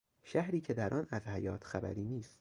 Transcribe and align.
شهری 0.23 0.61
که 0.61 0.73
در 0.73 0.93
آن 0.93 1.07
از 1.09 1.27
حیات 1.27 1.63
خبری 1.63 2.03
نیست. 2.05 2.29